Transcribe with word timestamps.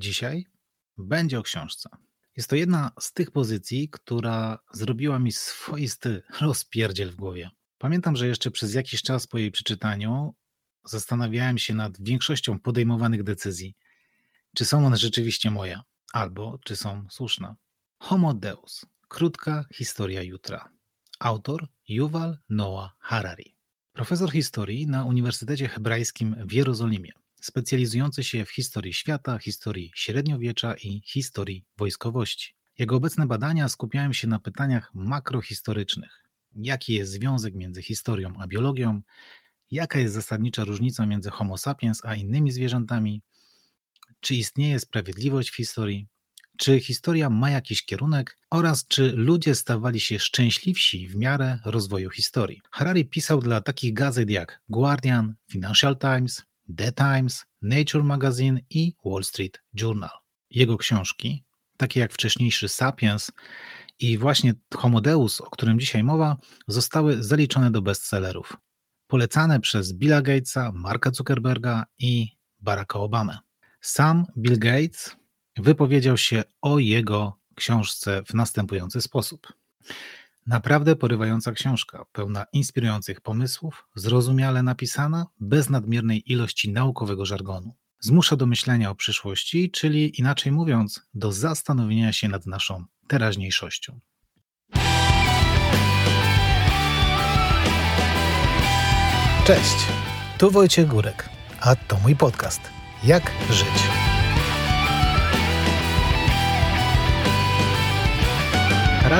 Dzisiaj 0.00 0.46
będzie 0.98 1.38
o 1.38 1.42
książce. 1.42 1.88
Jest 2.36 2.50
to 2.50 2.56
jedna 2.56 2.90
z 3.00 3.12
tych 3.12 3.30
pozycji, 3.30 3.88
która 3.88 4.58
zrobiła 4.72 5.18
mi 5.18 5.32
swoisty 5.32 6.22
rozpierdziel 6.40 7.10
w 7.10 7.16
głowie. 7.16 7.50
Pamiętam, 7.78 8.16
że 8.16 8.26
jeszcze 8.26 8.50
przez 8.50 8.74
jakiś 8.74 9.02
czas 9.02 9.26
po 9.26 9.38
jej 9.38 9.50
przeczytaniu 9.50 10.34
zastanawiałem 10.84 11.58
się 11.58 11.74
nad 11.74 12.02
większością 12.02 12.58
podejmowanych 12.58 13.22
decyzji. 13.22 13.76
Czy 14.56 14.64
są 14.64 14.86
one 14.86 14.96
rzeczywiście 14.96 15.50
moje, 15.50 15.80
albo 16.12 16.58
czy 16.64 16.76
są 16.76 17.06
słuszne. 17.10 17.54
Homo 17.98 18.34
Deus. 18.34 18.86
Krótka 19.08 19.64
historia 19.74 20.22
jutra. 20.22 20.68
Autor 21.18 21.68
Yuval 21.88 22.38
Noah 22.48 22.96
Harari. 22.98 23.56
Profesor 23.92 24.32
historii 24.32 24.86
na 24.86 25.04
Uniwersytecie 25.04 25.68
Hebrajskim 25.68 26.36
w 26.46 26.52
Jerozolimie, 26.52 27.12
specjalizujący 27.40 28.24
się 28.24 28.44
w 28.44 28.50
historii 28.50 28.92
świata, 28.92 29.38
historii 29.38 29.92
średniowiecza 29.94 30.74
i 30.74 31.02
historii 31.04 31.64
wojskowości. 31.76 32.54
Jego 32.78 32.96
obecne 32.96 33.26
badania 33.26 33.68
skupiają 33.68 34.12
się 34.12 34.28
na 34.28 34.38
pytaniach 34.38 34.90
makrohistorycznych. 34.94 36.24
Jaki 36.56 36.94
jest 36.94 37.12
związek 37.12 37.54
między 37.54 37.82
historią 37.82 38.32
a 38.38 38.46
biologią? 38.46 39.02
Jaka 39.70 39.98
jest 39.98 40.14
zasadnicza 40.14 40.64
różnica 40.64 41.06
między 41.06 41.30
Homo 41.30 41.58
sapiens 41.58 42.04
a 42.04 42.14
innymi 42.14 42.52
zwierzętami? 42.52 43.22
Czy 44.20 44.34
istnieje 44.34 44.80
sprawiedliwość 44.80 45.50
w 45.50 45.56
historii? 45.56 46.06
Czy 46.58 46.80
historia 46.80 47.30
ma 47.30 47.50
jakiś 47.50 47.84
kierunek 47.84 48.38
oraz 48.50 48.86
czy 48.86 49.12
ludzie 49.12 49.54
stawali 49.54 50.00
się 50.00 50.18
szczęśliwsi 50.18 51.08
w 51.08 51.16
miarę 51.16 51.58
rozwoju 51.64 52.10
historii? 52.10 52.60
Harari 52.70 53.04
pisał 53.04 53.40
dla 53.40 53.60
takich 53.60 53.94
gazet 53.94 54.30
jak 54.30 54.60
Guardian, 54.68 55.34
Financial 55.50 55.98
Times, 55.98 56.42
The 56.76 56.92
Times, 56.92 57.44
Nature 57.62 58.04
Magazine 58.04 58.60
i 58.70 58.94
Wall 59.04 59.24
Street 59.24 59.62
Journal. 59.74 60.10
Jego 60.50 60.76
książki, 60.76 61.44
takie 61.76 62.00
jak 62.00 62.12
wcześniejszy 62.12 62.68
Sapiens 62.68 63.32
i 63.98 64.18
właśnie 64.18 64.54
Homo 64.74 65.00
Deus, 65.00 65.40
o 65.40 65.50
którym 65.50 65.80
dzisiaj 65.80 66.04
mowa, 66.04 66.36
zostały 66.68 67.22
zaliczone 67.22 67.70
do 67.70 67.82
bestsellerów. 67.82 68.56
Polecane 69.06 69.60
przez 69.60 69.92
Billa 69.92 70.22
Gatesa, 70.22 70.72
Marka 70.74 71.10
Zuckerberga 71.10 71.84
i 71.98 72.28
Baracka 72.58 72.98
Obamę. 72.98 73.38
Sam 73.80 74.26
Bill 74.38 74.58
Gates 74.58 75.16
wypowiedział 75.56 76.16
się 76.16 76.42
o 76.60 76.78
jego 76.78 77.40
książce 77.54 78.22
w 78.26 78.34
następujący 78.34 79.00
sposób. 79.00 79.52
Naprawdę 80.46 80.96
porywająca 80.96 81.52
książka, 81.52 82.04
pełna 82.12 82.46
inspirujących 82.52 83.20
pomysłów, 83.20 83.88
zrozumiale 83.94 84.62
napisana, 84.62 85.26
bez 85.40 85.70
nadmiernej 85.70 86.32
ilości 86.32 86.72
naukowego 86.72 87.26
żargonu. 87.26 87.74
Zmusza 88.00 88.36
do 88.36 88.46
myślenia 88.46 88.90
o 88.90 88.94
przyszłości, 88.94 89.70
czyli 89.70 90.20
inaczej 90.20 90.52
mówiąc, 90.52 91.02
do 91.14 91.32
zastanowienia 91.32 92.12
się 92.12 92.28
nad 92.28 92.46
naszą 92.46 92.84
teraźniejszością. 93.08 94.00
Cześć, 99.46 99.76
tu 100.38 100.50
Wojciech 100.50 100.86
Górek, 100.86 101.28
a 101.60 101.76
to 101.76 101.98
mój 101.98 102.16
podcast. 102.16 102.60
Jak 103.04 103.32
żyć? 103.50 103.89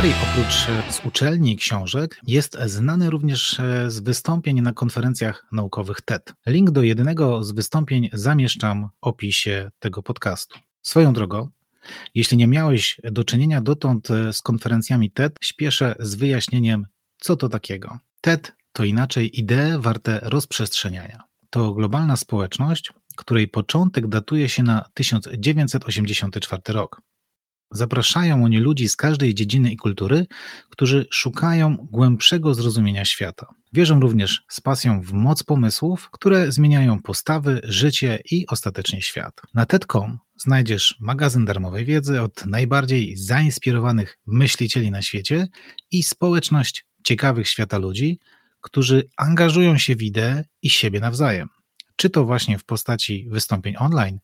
Harari 0.01 0.15
oprócz 0.31 0.69
e, 0.69 0.93
z 0.93 1.05
uczelni 1.05 1.53
i 1.53 1.57
książek 1.57 2.21
jest 2.27 2.59
znany 2.67 3.11
również 3.11 3.61
e, 3.61 3.91
z 3.91 4.01
wystąpień 4.01 4.61
na 4.61 4.73
konferencjach 4.73 5.47
naukowych 5.53 6.01
TED. 6.01 6.35
Link 6.47 6.71
do 6.71 6.83
jednego 6.83 7.45
z 7.45 7.53
wystąpień 7.53 8.11
zamieszczam 8.13 8.89
w 8.89 8.89
opisie 9.01 9.71
tego 9.79 10.03
podcastu. 10.03 10.59
Swoją 10.83 11.13
drogą, 11.13 11.49
jeśli 12.15 12.37
nie 12.37 12.47
miałeś 12.47 13.01
do 13.05 13.25
czynienia 13.25 13.61
dotąd 13.61 14.11
e, 14.11 14.33
z 14.33 14.43
konferencjami 14.43 15.11
TED, 15.11 15.37
śpieszę 15.41 15.95
z 15.99 16.15
wyjaśnieniem, 16.15 16.87
co 17.19 17.37
to 17.37 17.49
takiego. 17.49 17.99
TED 18.21 18.53
to 18.73 18.85
inaczej 18.85 19.41
idee 19.41 19.79
warte 19.79 20.21
rozprzestrzeniania. 20.23 21.23
To 21.51 21.75
globalna 21.75 22.17
społeczność, 22.17 22.93
której 23.17 23.49
początek 23.49 24.09
datuje 24.09 24.49
się 24.49 24.63
na 24.63 24.85
1984 24.95 26.63
rok. 26.69 27.03
Zapraszają 27.71 28.45
oni 28.45 28.59
ludzi 28.59 28.89
z 28.89 28.97
każdej 28.97 29.35
dziedziny 29.35 29.73
i 29.73 29.77
kultury, 29.77 30.27
którzy 30.71 31.07
szukają 31.11 31.77
głębszego 31.77 32.55
zrozumienia 32.55 33.05
świata. 33.05 33.47
Wierzą 33.73 34.01
również 34.01 34.43
z 34.49 34.61
pasją 34.61 35.03
w 35.03 35.13
moc 35.13 35.43
pomysłów, 35.43 36.11
które 36.11 36.53
zmieniają 36.53 37.03
postawy, 37.03 37.61
życie 37.65 38.23
i 38.31 38.47
ostatecznie 38.47 39.03
świat. 39.03 39.41
Na 39.55 39.67
TED.com 39.67 40.19
znajdziesz 40.37 40.97
magazyn 41.01 41.45
darmowej 41.45 41.85
wiedzy 41.85 42.21
od 42.21 42.47
najbardziej 42.47 43.17
zainspirowanych 43.17 44.19
myślicieli 44.27 44.91
na 44.91 45.03
świecie 45.03 45.49
i 45.91 46.03
społeczność 46.03 46.87
ciekawych 47.05 47.49
świata 47.49 47.79
ludzi, 47.79 48.19
którzy 48.61 49.09
angażują 49.17 49.79
się 49.79 49.97
w 49.97 50.03
ideę 50.03 50.45
i 50.63 50.71
siebie 50.71 51.01
nawzajem. 51.01 51.49
Czy 51.97 52.11
to 52.11 52.25
właśnie 52.25 52.59
w 52.59 52.65
postaci 52.65 53.27
wystąpień 53.31 53.75
online, 53.79 54.19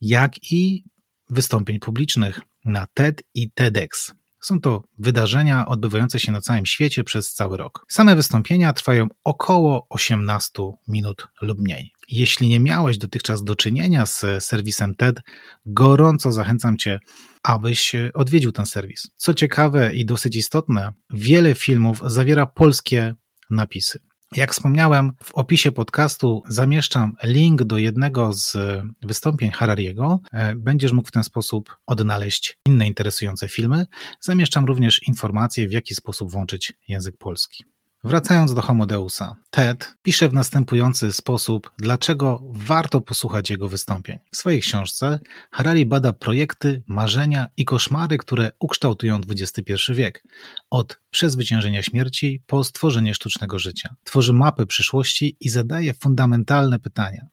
jak 0.00 0.52
i 0.52 0.84
wystąpień 1.30 1.78
publicznych 1.78 2.40
na 2.68 2.86
TED 2.94 3.22
i 3.34 3.50
TEDx. 3.50 4.12
Są 4.40 4.60
to 4.60 4.82
wydarzenia 4.98 5.66
odbywające 5.66 6.20
się 6.20 6.32
na 6.32 6.40
całym 6.40 6.66
świecie 6.66 7.04
przez 7.04 7.34
cały 7.34 7.56
rok. 7.56 7.84
Same 7.88 8.16
wystąpienia 8.16 8.72
trwają 8.72 9.08
około 9.24 9.86
18 9.88 10.62
minut 10.88 11.28
lub 11.42 11.58
mniej. 11.58 11.92
Jeśli 12.08 12.48
nie 12.48 12.60
miałeś 12.60 12.98
dotychczas 12.98 13.44
do 13.44 13.56
czynienia 13.56 14.06
z 14.06 14.44
serwisem 14.44 14.94
TED, 14.94 15.20
gorąco 15.66 16.32
zachęcam 16.32 16.78
Cię, 16.78 17.00
abyś 17.42 17.92
odwiedził 18.14 18.52
ten 18.52 18.66
serwis. 18.66 19.10
Co 19.16 19.34
ciekawe 19.34 19.94
i 19.94 20.04
dosyć 20.04 20.36
istotne, 20.36 20.92
wiele 21.10 21.54
filmów 21.54 22.00
zawiera 22.06 22.46
polskie 22.46 23.14
napisy. 23.50 24.07
Jak 24.36 24.52
wspomniałem, 24.52 25.12
w 25.22 25.34
opisie 25.34 25.72
podcastu 25.72 26.42
zamieszczam 26.48 27.16
link 27.24 27.62
do 27.62 27.78
jednego 27.78 28.32
z 28.32 28.56
wystąpień 29.02 29.50
Harariego. 29.50 30.20
E, 30.32 30.54
będziesz 30.54 30.92
mógł 30.92 31.08
w 31.08 31.12
ten 31.12 31.24
sposób 31.24 31.76
odnaleźć 31.86 32.58
inne 32.66 32.86
interesujące 32.86 33.48
filmy. 33.48 33.86
Zamieszczam 34.20 34.64
również 34.64 35.02
informacje, 35.08 35.68
w 35.68 35.72
jaki 35.72 35.94
sposób 35.94 36.30
włączyć 36.30 36.72
język 36.88 37.16
polski. 37.16 37.64
Wracając 38.08 38.54
do 38.54 38.62
Homodeusa, 38.62 39.36
Ted 39.50 39.94
pisze 40.02 40.28
w 40.28 40.32
następujący 40.32 41.12
sposób, 41.12 41.70
dlaczego 41.78 42.42
warto 42.50 43.00
posłuchać 43.00 43.50
jego 43.50 43.68
wystąpień. 43.68 44.18
W 44.32 44.36
swojej 44.36 44.60
książce 44.60 45.20
Harari 45.52 45.86
bada 45.86 46.12
projekty, 46.12 46.82
marzenia 46.86 47.46
i 47.56 47.64
koszmary, 47.64 48.18
które 48.18 48.52
ukształtują 48.58 49.20
XXI 49.28 49.72
wiek. 49.90 50.24
Od 50.70 51.00
przezwyciężenia 51.10 51.82
śmierci 51.82 52.42
po 52.46 52.64
stworzenie 52.64 53.14
sztucznego 53.14 53.58
życia. 53.58 53.94
Tworzy 54.04 54.32
mapy 54.32 54.66
przyszłości 54.66 55.36
i 55.40 55.48
zadaje 55.48 55.94
fundamentalne 55.94 56.78
pytania. 56.78 57.26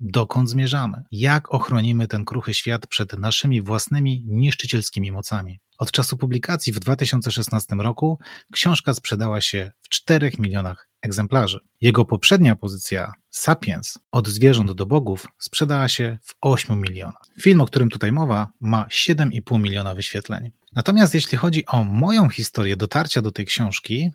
Dokąd 0.00 0.50
zmierzamy? 0.50 1.02
Jak 1.12 1.54
ochronimy 1.54 2.08
ten 2.08 2.24
kruchy 2.24 2.54
świat 2.54 2.86
przed 2.86 3.18
naszymi 3.18 3.62
własnymi 3.62 4.24
niszczycielskimi 4.26 5.12
mocami? 5.12 5.60
Od 5.80 5.90
czasu 5.90 6.16
publikacji 6.16 6.72
w 6.72 6.78
2016 6.78 7.76
roku 7.76 8.18
książka 8.52 8.94
sprzedała 8.94 9.40
się 9.40 9.72
w 9.82 9.88
4 9.88 10.32
milionach 10.38 10.88
egzemplarzy. 11.02 11.60
Jego 11.80 12.04
poprzednia 12.04 12.56
pozycja, 12.56 13.12
Sapiens, 13.30 13.98
od 14.12 14.28
zwierząt 14.28 14.72
do 14.72 14.86
bogów, 14.86 15.26
sprzedała 15.38 15.88
się 15.88 16.18
w 16.22 16.34
8 16.40 16.80
milionach. 16.80 17.22
Film, 17.42 17.60
o 17.60 17.66
którym 17.66 17.90
tutaj 17.90 18.12
mowa, 18.12 18.48
ma 18.60 18.84
7,5 18.84 19.60
miliona 19.60 19.94
wyświetleń. 19.94 20.50
Natomiast 20.72 21.14
jeśli 21.14 21.38
chodzi 21.38 21.66
o 21.66 21.84
moją 21.84 22.28
historię 22.28 22.76
dotarcia 22.76 23.22
do 23.22 23.32
tej 23.32 23.46
książki, 23.46 24.10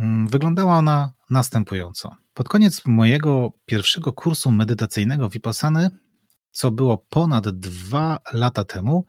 mm, 0.00 0.28
wyglądała 0.28 0.78
ona 0.78 1.12
następująco. 1.30 2.16
Pod 2.34 2.48
koniec 2.48 2.86
mojego 2.86 3.52
pierwszego 3.66 4.12
kursu 4.12 4.50
medytacyjnego 4.50 5.28
Vipassany 5.28 5.90
co 6.56 6.70
było 6.70 6.98
ponad 6.98 7.48
dwa 7.48 8.18
lata 8.32 8.64
temu, 8.64 9.04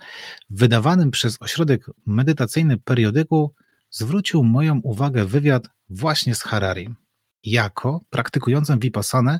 wydawanym 0.50 1.12
przez 1.12 1.38
ośrodek 1.42 1.86
medytacyjny 2.06 2.78
periodyku 2.78 3.54
zwrócił 3.90 4.44
moją 4.44 4.80
uwagę 4.84 5.26
wywiad 5.26 5.68
właśnie 5.90 6.36
z 6.36 6.42
Harari, 6.42 6.90
jako 7.44 8.02
praktykującym 8.10 8.80
Vipassanę 8.80 9.40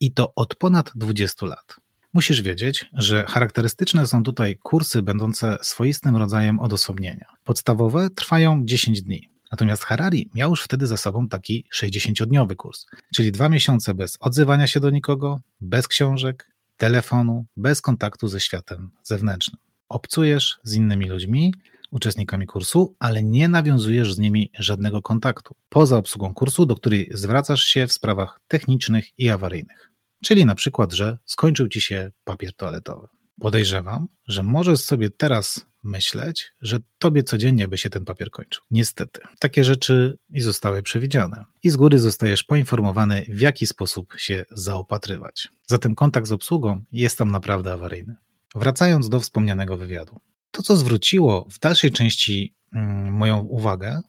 i 0.00 0.12
to 0.12 0.32
od 0.34 0.54
ponad 0.54 0.92
20 0.94 1.46
lat. 1.46 1.76
Musisz 2.12 2.42
wiedzieć, 2.42 2.90
że 2.92 3.24
charakterystyczne 3.28 4.06
są 4.06 4.22
tutaj 4.22 4.56
kursy 4.56 5.02
będące 5.02 5.58
swoistym 5.62 6.16
rodzajem 6.16 6.60
odosobnienia. 6.60 7.26
Podstawowe 7.44 8.10
trwają 8.10 8.64
10 8.64 9.02
dni. 9.02 9.30
Natomiast 9.52 9.84
Harari 9.84 10.30
miał 10.34 10.50
już 10.50 10.62
wtedy 10.62 10.86
za 10.86 10.96
sobą 10.96 11.28
taki 11.28 11.64
60-dniowy 11.74 12.56
kurs, 12.56 12.86
czyli 13.14 13.32
dwa 13.32 13.48
miesiące 13.48 13.94
bez 13.94 14.16
odzywania 14.20 14.66
się 14.66 14.80
do 14.80 14.90
nikogo, 14.90 15.40
bez 15.60 15.88
książek, 15.88 16.49
telefonu, 16.80 17.46
bez 17.56 17.80
kontaktu 17.80 18.28
ze 18.28 18.40
światem 18.40 18.90
zewnętrznym. 19.02 19.60
Obcujesz 19.88 20.60
z 20.62 20.74
innymi 20.74 21.08
ludźmi, 21.08 21.54
uczestnikami 21.90 22.46
kursu, 22.46 22.94
ale 22.98 23.22
nie 23.22 23.48
nawiązujesz 23.48 24.14
z 24.14 24.18
nimi 24.18 24.50
żadnego 24.58 25.02
kontaktu, 25.02 25.54
poza 25.68 25.96
obsługą 25.96 26.34
kursu, 26.34 26.66
do 26.66 26.76
której 26.76 27.10
zwracasz 27.14 27.64
się 27.64 27.86
w 27.86 27.92
sprawach 27.92 28.40
technicznych 28.48 29.18
i 29.18 29.30
awaryjnych. 29.30 29.90
Czyli 30.24 30.46
na 30.46 30.54
przykład, 30.54 30.92
że 30.92 31.18
skończył 31.24 31.68
ci 31.68 31.80
się 31.80 32.10
papier 32.24 32.52
toaletowy. 32.52 33.08
Podejrzewam, 33.40 34.08
że 34.28 34.42
możesz 34.42 34.80
sobie 34.80 35.10
teraz 35.10 35.66
myśleć, 35.82 36.52
że 36.60 36.78
tobie 36.98 37.22
codziennie 37.22 37.68
by 37.68 37.78
się 37.78 37.90
ten 37.90 38.04
papier 38.04 38.30
kończył. 38.30 38.62
Niestety, 38.70 39.20
takie 39.38 39.64
rzeczy 39.64 40.18
i 40.30 40.40
zostały 40.40 40.82
przewidziane. 40.82 41.44
I 41.62 41.70
z 41.70 41.76
góry 41.76 41.98
zostajesz 41.98 42.44
poinformowany, 42.44 43.26
w 43.28 43.40
jaki 43.40 43.66
sposób 43.66 44.14
się 44.16 44.44
zaopatrywać. 44.50 45.48
Zatem 45.66 45.94
kontakt 45.94 46.26
z 46.26 46.32
obsługą 46.32 46.84
jest 46.92 47.18
tam 47.18 47.30
naprawdę 47.30 47.72
awaryjny. 47.72 48.16
Wracając 48.54 49.08
do 49.08 49.20
wspomnianego 49.20 49.76
wywiadu. 49.76 50.20
To, 50.50 50.62
co 50.62 50.76
zwróciło 50.76 51.46
w 51.50 51.58
dalszej 51.58 51.92
części 51.92 52.54
mm, 52.72 53.12
moją 53.12 53.38
uwagę, 53.38 54.00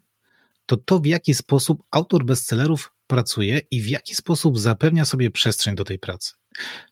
to 0.65 0.77
to, 0.77 0.99
w 0.99 1.05
jaki 1.05 1.33
sposób 1.33 1.83
autor 1.91 2.25
bestsellerów 2.25 2.93
pracuje 3.07 3.61
i 3.71 3.81
w 3.81 3.87
jaki 3.87 4.15
sposób 4.15 4.59
zapewnia 4.59 5.05
sobie 5.05 5.31
przestrzeń 5.31 5.75
do 5.75 5.83
tej 5.83 5.99
pracy. 5.99 6.33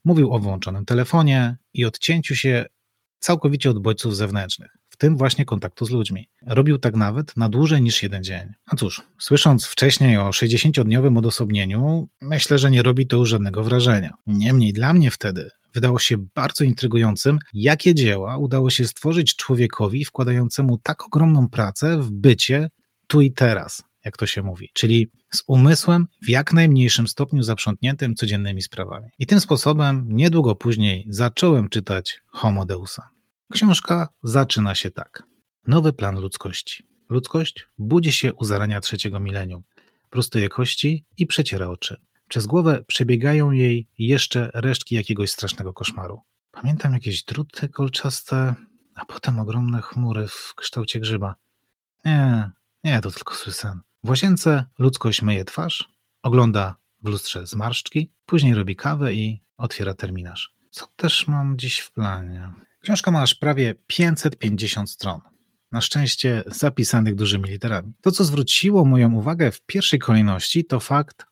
Mówił 0.05 0.33
o 0.33 0.39
włączonym 0.39 0.85
telefonie 0.85 1.57
i 1.73 1.85
odcięciu 1.85 2.35
się 2.35 2.65
całkowicie 3.19 3.69
od 3.69 3.79
bodźców 3.79 4.15
zewnętrznych, 4.15 4.71
w 4.89 4.97
tym 4.97 5.17
właśnie 5.17 5.45
kontaktu 5.45 5.85
z 5.85 5.89
ludźmi. 5.89 6.29
Robił 6.45 6.77
tak 6.77 6.95
nawet 6.95 7.37
na 7.37 7.49
dłużej 7.49 7.81
niż 7.81 8.03
jeden 8.03 8.23
dzień. 8.23 8.53
No 8.71 8.77
cóż, 8.77 9.01
słysząc 9.19 9.65
wcześniej 9.65 10.17
o 10.17 10.29
60-dniowym 10.29 11.17
odosobnieniu, 11.17 12.07
myślę, 12.21 12.57
że 12.59 12.71
nie 12.71 12.83
robi 12.83 13.07
to 13.07 13.17
już 13.17 13.29
żadnego 13.29 13.63
wrażenia. 13.63 14.13
Niemniej 14.27 14.73
dla 14.73 14.93
mnie 14.93 15.11
wtedy 15.11 15.49
wydało 15.73 15.99
się 15.99 16.17
bardzo 16.35 16.63
intrygującym, 16.63 17.39
jakie 17.53 17.95
dzieła 17.95 18.37
udało 18.37 18.69
się 18.69 18.87
stworzyć 18.87 19.35
człowiekowi 19.35 20.05
wkładającemu 20.05 20.77
tak 20.77 21.05
ogromną 21.05 21.49
pracę 21.49 21.97
w 21.97 22.11
bycie 22.11 22.69
tu 23.07 23.21
i 23.21 23.31
teraz, 23.31 23.83
jak 24.09 24.17
to 24.17 24.25
się 24.25 24.43
mówi, 24.43 24.69
czyli 24.73 25.11
z 25.33 25.43
umysłem 25.47 26.07
w 26.21 26.29
jak 26.29 26.53
najmniejszym 26.53 27.07
stopniu 27.07 27.43
zaprzątniętym 27.43 28.15
codziennymi 28.15 28.61
sprawami. 28.61 29.07
I 29.19 29.25
tym 29.25 29.39
sposobem 29.39 30.05
niedługo 30.09 30.55
później 30.55 31.05
zacząłem 31.09 31.69
czytać 31.69 32.21
Homo 32.27 32.65
Deusa. 32.65 33.09
Książka 33.53 34.09
zaczyna 34.23 34.75
się 34.75 34.91
tak. 34.91 35.23
Nowy 35.67 35.93
plan 35.93 36.19
ludzkości. 36.19 36.83
Ludzkość 37.09 37.67
budzi 37.77 38.11
się 38.11 38.33
u 38.33 38.45
zarania 38.45 38.81
trzeciego 38.81 39.19
milenium, 39.19 39.63
prostuje 40.09 40.49
kości 40.49 41.05
i 41.17 41.27
przeciera 41.27 41.67
oczy. 41.67 42.01
Przez 42.27 42.45
głowę 42.47 42.83
przebiegają 42.87 43.51
jej 43.51 43.87
jeszcze 43.99 44.51
resztki 44.53 44.95
jakiegoś 44.95 45.31
strasznego 45.31 45.73
koszmaru. 45.73 46.21
Pamiętam 46.51 46.93
jakieś 46.93 47.23
druty 47.23 47.69
kolczaste, 47.69 48.55
a 48.95 49.05
potem 49.05 49.39
ogromne 49.39 49.81
chmury 49.81 50.27
w 50.27 50.53
kształcie 50.55 50.99
grzyba. 50.99 51.35
Nie, 52.05 52.51
nie, 52.83 53.01
to 53.01 53.11
tylko 53.11 53.35
zły 53.35 53.53
sen. 53.53 53.81
W 54.03 54.09
łazience 54.09 54.65
ludzkość 54.79 55.21
myje 55.21 55.45
twarz, 55.45 55.89
ogląda 56.23 56.75
w 57.01 57.07
lustrze 57.07 57.47
zmarszczki, 57.47 58.11
później 58.25 58.53
robi 58.53 58.75
kawę 58.75 59.13
i 59.13 59.43
otwiera 59.57 59.93
terminarz. 59.93 60.55
Co 60.71 60.87
też 60.95 61.27
mam 61.27 61.57
dziś 61.57 61.79
w 61.79 61.91
planie? 61.91 62.53
Książka 62.81 63.11
ma 63.11 63.21
aż 63.21 63.35
prawie 63.35 63.75
550 63.87 64.89
stron. 64.89 65.21
Na 65.71 65.81
szczęście 65.81 66.43
zapisanych 66.47 67.15
dużymi 67.15 67.49
literami. 67.49 67.93
To, 68.01 68.11
co 68.11 68.25
zwróciło 68.25 68.85
moją 68.85 69.13
uwagę 69.13 69.51
w 69.51 69.61
pierwszej 69.61 69.99
kolejności, 69.99 70.65
to 70.65 70.79
fakt, 70.79 71.25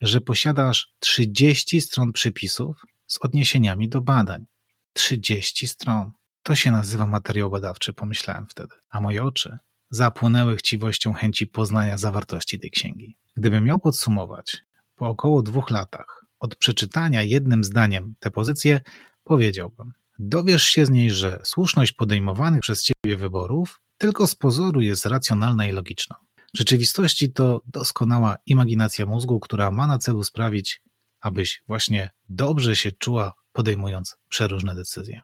że 0.00 0.20
posiadasz 0.20 0.94
30 0.98 1.80
stron 1.80 2.12
przypisów 2.12 2.82
z 3.06 3.18
odniesieniami 3.18 3.88
do 3.88 4.00
badań. 4.00 4.46
30 4.92 5.68
stron. 5.68 6.12
To 6.42 6.54
się 6.54 6.70
nazywa 6.70 7.06
materiał 7.06 7.50
badawczy, 7.50 7.92
pomyślałem 7.92 8.46
wtedy. 8.46 8.74
A 8.90 9.00
moje 9.00 9.24
oczy 9.24 9.58
zapłonęły 9.90 10.56
chciwością 10.56 11.12
chęci 11.12 11.46
poznania 11.46 11.98
zawartości 11.98 12.58
tej 12.58 12.70
księgi. 12.70 13.16
Gdybym 13.36 13.64
miał 13.64 13.78
podsumować, 13.78 14.56
po 14.96 15.08
około 15.08 15.42
dwóch 15.42 15.70
latach 15.70 16.24
od 16.40 16.56
przeczytania 16.56 17.22
jednym 17.22 17.64
zdaniem 17.64 18.14
tę 18.20 18.30
pozycję, 18.30 18.80
powiedziałbym: 19.24 19.92
Dowiesz 20.18 20.62
się 20.62 20.86
z 20.86 20.90
niej, 20.90 21.10
że 21.10 21.40
słuszność 21.44 21.92
podejmowanych 21.92 22.60
przez 22.60 22.82
ciebie 22.82 23.16
wyborów 23.16 23.80
tylko 23.98 24.26
z 24.26 24.34
pozoru 24.34 24.80
jest 24.80 25.06
racjonalna 25.06 25.66
i 25.66 25.72
logiczna. 25.72 26.16
W 26.54 26.58
rzeczywistości 26.58 27.32
to 27.32 27.62
doskonała 27.66 28.36
imaginacja 28.46 29.06
mózgu, 29.06 29.40
która 29.40 29.70
ma 29.70 29.86
na 29.86 29.98
celu 29.98 30.24
sprawić, 30.24 30.82
abyś 31.20 31.62
właśnie 31.66 32.10
dobrze 32.28 32.76
się 32.76 32.92
czuła, 32.92 33.32
podejmując 33.52 34.16
przeróżne 34.28 34.74
decyzje. 34.74 35.20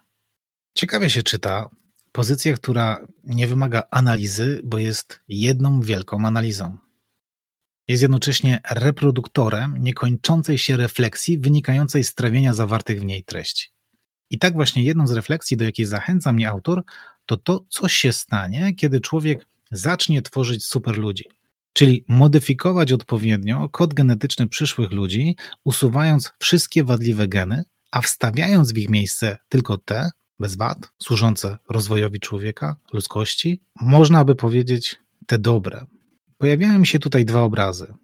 Ciekawie 0.74 1.10
się 1.10 1.22
czyta, 1.22 1.70
Pozycja, 2.14 2.56
która 2.56 3.06
nie 3.24 3.46
wymaga 3.46 3.82
analizy, 3.90 4.60
bo 4.64 4.78
jest 4.78 5.20
jedną 5.28 5.80
wielką 5.80 6.26
analizą. 6.26 6.76
Jest 7.88 8.02
jednocześnie 8.02 8.60
reproduktorem 8.70 9.76
niekończącej 9.78 10.58
się 10.58 10.76
refleksji 10.76 11.38
wynikającej 11.38 12.04
z 12.04 12.14
trawienia 12.14 12.54
zawartych 12.54 13.00
w 13.00 13.04
niej 13.04 13.24
treści. 13.24 13.68
I 14.30 14.38
tak 14.38 14.54
właśnie 14.54 14.84
jedną 14.84 15.06
z 15.06 15.12
refleksji, 15.12 15.56
do 15.56 15.64
jakiej 15.64 15.86
zachęca 15.86 16.32
mnie 16.32 16.48
autor, 16.48 16.82
to 17.26 17.36
to, 17.36 17.64
co 17.68 17.88
się 17.88 18.12
stanie, 18.12 18.74
kiedy 18.74 19.00
człowiek 19.00 19.46
zacznie 19.70 20.22
tworzyć 20.22 20.64
superludzi, 20.64 21.24
czyli 21.72 22.04
modyfikować 22.08 22.92
odpowiednio 22.92 23.68
kod 23.68 23.94
genetyczny 23.94 24.48
przyszłych 24.48 24.92
ludzi, 24.92 25.36
usuwając 25.64 26.32
wszystkie 26.38 26.84
wadliwe 26.84 27.28
geny, 27.28 27.64
a 27.90 28.00
wstawiając 28.00 28.72
w 28.72 28.78
ich 28.78 28.88
miejsce 28.88 29.38
tylko 29.48 29.78
te, 29.78 30.10
bez 30.38 30.56
wad, 30.56 30.92
służące 31.02 31.58
rozwojowi 31.68 32.20
człowieka, 32.20 32.76
ludzkości, 32.92 33.62
można 33.80 34.24
by 34.24 34.34
powiedzieć 34.34 34.96
te 35.26 35.38
dobre. 35.38 35.86
Pojawiają 36.38 36.78
mi 36.78 36.86
się 36.86 36.98
tutaj 36.98 37.24
dwa 37.24 37.42
obrazy. 37.42 37.94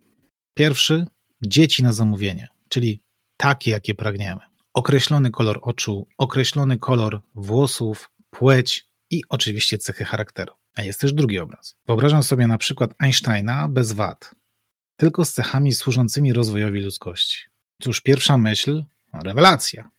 Pierwszy 0.55 1.07
dzieci 1.43 1.83
na 1.83 1.93
zamówienie, 1.93 2.49
czyli 2.69 3.03
takie, 3.37 3.71
jakie 3.71 3.95
pragniemy. 3.95 4.41
Określony 4.75 5.31
kolor 5.31 5.59
oczu, 5.63 6.07
określony 6.19 6.79
kolor 6.79 7.23
włosów, 7.35 8.11
płeć 8.31 8.87
i 9.11 9.23
oczywiście 9.29 9.79
cechy 9.79 10.05
charakteru. 10.05 10.53
A 10.75 10.83
jest 10.83 11.01
też 11.01 11.13
drugi 11.13 11.39
obraz. 11.39 11.77
Wyobrażam 11.87 12.23
sobie 12.23 12.47
na 12.47 12.59
przykład 12.59 12.95
Einsteina 12.99 13.69
bez 13.69 13.93
wad, 13.93 14.35
tylko 14.97 15.25
z 15.25 15.33
cechami 15.33 15.73
służącymi 15.73 16.33
rozwojowi 16.33 16.81
ludzkości. 16.81 17.39
Cóż, 17.83 18.01
pierwsza 18.01 18.39
myśl, 18.39 18.85
rewelacja. 19.13 19.91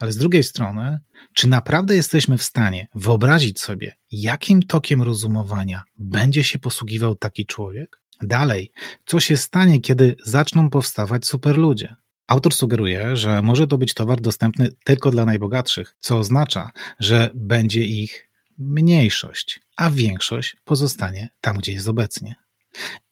Ale 0.00 0.12
z 0.12 0.16
drugiej 0.16 0.44
strony, 0.44 0.98
czy 1.34 1.48
naprawdę 1.48 1.96
jesteśmy 1.96 2.38
w 2.38 2.42
stanie 2.42 2.88
wyobrazić 2.94 3.60
sobie, 3.60 3.96
jakim 4.12 4.62
tokiem 4.62 5.02
rozumowania 5.02 5.82
będzie 5.98 6.44
się 6.44 6.58
posługiwał 6.58 7.14
taki 7.14 7.46
człowiek? 7.46 8.00
Dalej, 8.22 8.72
co 9.06 9.20
się 9.20 9.36
stanie, 9.36 9.80
kiedy 9.80 10.16
zaczną 10.24 10.70
powstawać 10.70 11.26
superludzie? 11.26 11.96
Autor 12.26 12.54
sugeruje, 12.54 13.16
że 13.16 13.42
może 13.42 13.66
to 13.66 13.78
być 13.78 13.94
towar 13.94 14.20
dostępny 14.20 14.68
tylko 14.84 15.10
dla 15.10 15.24
najbogatszych, 15.24 15.96
co 16.00 16.18
oznacza, 16.18 16.70
że 16.98 17.30
będzie 17.34 17.84
ich 17.84 18.30
mniejszość, 18.58 19.60
a 19.76 19.90
większość 19.90 20.56
pozostanie 20.64 21.28
tam, 21.40 21.56
gdzie 21.56 21.72
jest 21.72 21.88
obecnie. 21.88 22.34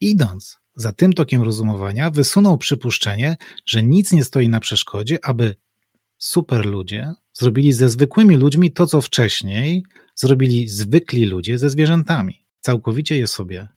Idąc 0.01 0.59
za 0.75 0.91
tym 0.91 1.13
tokiem 1.13 1.43
rozumowania, 1.43 2.09
wysunął 2.11 2.57
przypuszczenie, 2.57 3.37
że 3.65 3.83
nic 3.83 4.11
nie 4.11 4.23
stoi 4.23 4.49
na 4.49 4.59
przeszkodzie, 4.59 5.19
aby 5.25 5.55
super 6.19 6.65
ludzie 6.65 7.13
zrobili 7.33 7.73
ze 7.73 7.89
zwykłymi 7.89 8.35
ludźmi 8.35 8.71
to, 8.71 8.87
co 8.87 9.01
wcześniej 9.01 9.83
zrobili 10.15 10.67
zwykli 10.67 11.25
ludzie 11.25 11.57
ze 11.57 11.69
zwierzętami, 11.69 12.45
całkowicie 12.59 13.17
je 13.17 13.27
sobie 13.27 13.67